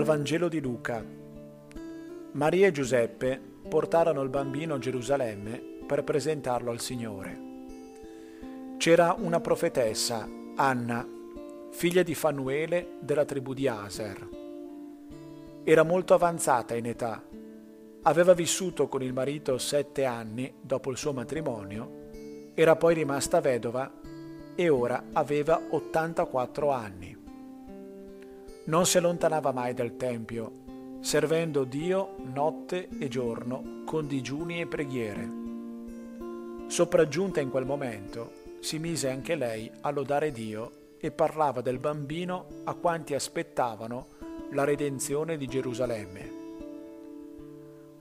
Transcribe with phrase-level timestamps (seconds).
[0.00, 1.04] Dal Vangelo di Luca.
[2.32, 7.38] Maria e Giuseppe portarono il bambino a Gerusalemme per presentarlo al Signore.
[8.78, 11.06] C'era una profetessa, Anna,
[11.70, 14.26] figlia di Fanuele della tribù di Aser.
[15.64, 17.22] Era molto avanzata in età.
[18.04, 22.08] Aveva vissuto con il marito sette anni dopo il suo matrimonio,
[22.54, 23.92] era poi rimasta vedova
[24.54, 27.09] e ora aveva 84 anni
[28.64, 30.52] non si allontanava mai dal Tempio,
[31.00, 35.38] servendo Dio notte e giorno con digiuni e preghiere.
[36.66, 42.46] Sopraggiunta in quel momento, si mise anche lei a lodare Dio e parlava del bambino
[42.64, 44.06] a quanti aspettavano
[44.50, 46.38] la redenzione di Gerusalemme.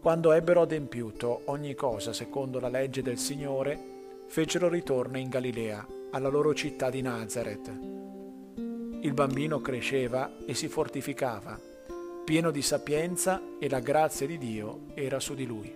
[0.01, 3.79] Quando ebbero adempiuto ogni cosa secondo la legge del Signore,
[4.27, 7.98] fecero ritorno in Galilea, alla loro città di Nazareth
[9.01, 11.57] il bambino cresceva e si fortificava,
[12.25, 15.73] pieno di sapienza e la grazia di Dio era su di lui.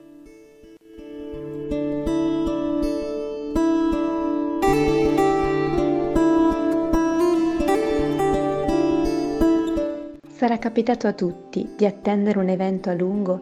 [10.27, 13.41] Sarà capitato a tutti di attendere un evento a lungo,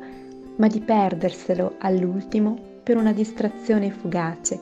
[0.58, 4.60] ma di perderselo all'ultimo per una distrazione fugace.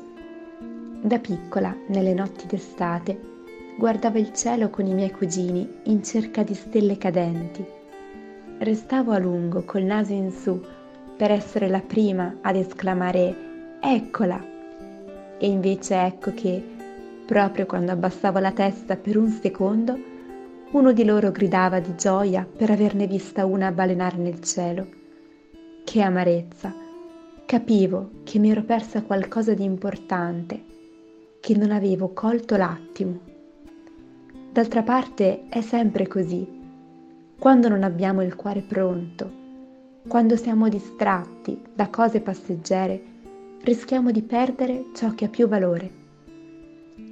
[1.01, 3.28] Da piccola, nelle notti d'estate,
[3.79, 7.65] guardavo il cielo con i miei cugini in cerca di stelle cadenti.
[8.57, 10.61] Restavo a lungo col naso in su
[11.15, 14.45] per essere la prima ad esclamare Eccola!
[15.37, 16.61] E invece ecco che,
[17.25, 19.97] proprio quando abbassavo la testa per un secondo,
[20.71, 24.87] uno di loro gridava di gioia per averne vista una balenare nel cielo.
[25.85, 26.75] Che amarezza!
[27.45, 30.65] Capivo che mi ero persa qualcosa di importante,
[31.39, 33.37] che non avevo colto l'attimo.
[34.59, 36.45] D'altra parte è sempre così.
[37.39, 39.31] Quando non abbiamo il cuore pronto,
[40.05, 43.01] quando siamo distratti da cose passeggere,
[43.61, 45.89] rischiamo di perdere ciò che ha più valore.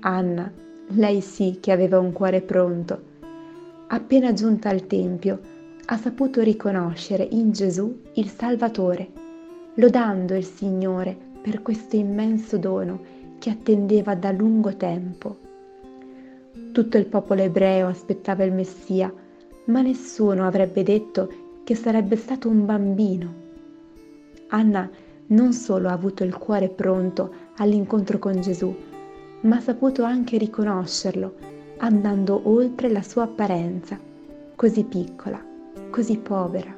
[0.02, 0.52] Anna,
[0.88, 3.02] lei sì che aveva un cuore pronto.
[3.88, 5.40] Appena giunta al Tempio,
[5.86, 9.08] ha saputo riconoscere in Gesù il Salvatore,
[9.76, 13.00] lodando il Signore per questo immenso dono
[13.40, 15.47] che attendeva da lungo tempo.
[16.78, 19.12] Tutto il popolo ebreo aspettava il Messia,
[19.66, 21.28] ma nessuno avrebbe detto
[21.64, 23.34] che sarebbe stato un bambino.
[24.50, 24.88] Anna
[25.30, 28.72] non solo ha avuto il cuore pronto all'incontro con Gesù,
[29.40, 31.34] ma ha saputo anche riconoscerlo,
[31.78, 34.00] andando oltre la sua apparenza,
[34.54, 35.44] così piccola,
[35.90, 36.78] così povera.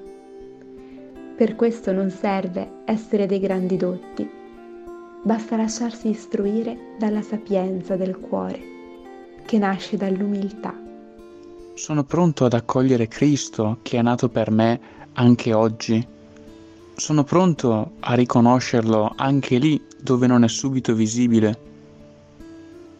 [1.35, 4.29] Per questo non serve essere dei grandi dotti,
[5.23, 8.77] basta lasciarsi istruire dalla sapienza del cuore
[9.49, 10.75] che nasce dall'umiltà.
[11.73, 14.79] Sono pronto ad accogliere Cristo che è nato per me
[15.13, 16.07] anche oggi.
[16.93, 21.59] Sono pronto a riconoscerlo anche lì dove non è subito visibile.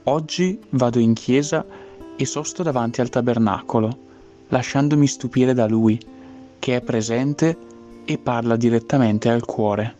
[0.05, 1.63] Oggi vado in chiesa
[2.15, 3.97] e sosto davanti al tabernacolo,
[4.47, 5.99] lasciandomi stupire da Lui,
[6.57, 7.55] che è presente
[8.05, 9.98] e parla direttamente al cuore.